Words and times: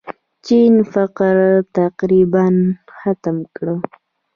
چین 0.45 0.73
فقر 0.93 1.37
تقریباً 1.79 2.47
ختم 2.97 3.37
کړ. 3.55 3.65